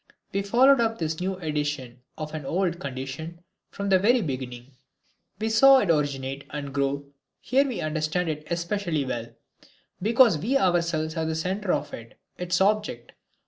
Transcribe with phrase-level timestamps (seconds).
[0.33, 4.71] We followed up this new edition of an old condition from the very beginning,
[5.39, 7.05] we saw it originate and grow;
[7.47, 9.27] hence we understand it especially well,
[10.01, 13.11] because we ourselves are the center of it, its object.